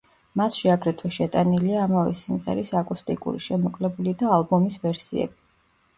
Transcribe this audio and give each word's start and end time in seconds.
მასში 0.39 0.69
აგრეთვე 0.75 1.11
შეტანილია 1.17 1.83
ამავე 1.83 2.15
სიმღერის 2.21 2.73
აკუსტიკური, 2.81 3.45
შემოკლებული 3.49 4.15
და 4.23 4.33
ალბომის 4.39 4.83
ვერსიები. 4.87 5.39